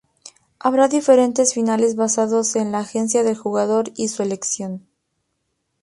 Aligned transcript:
Habrá 0.57 0.87
diferentes 0.87 1.53
finales 1.53 1.95
basados 1.95 2.55
en 2.55 2.71
la 2.71 2.79
agencia 2.79 3.21
del 3.23 3.37
jugador 3.37 3.91
y 3.95 4.07
su 4.07 4.23
elección. 4.23 4.87